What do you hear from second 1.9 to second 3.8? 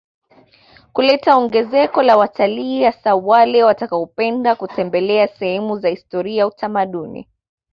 la wataliii hasa wale